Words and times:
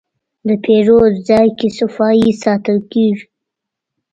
د 0.47 0.49
پیرود 0.63 1.13
ځای 1.29 1.47
کې 1.57 1.67
صفایي 1.77 2.31
ساتل 2.43 2.77
کېږي. 2.91 3.25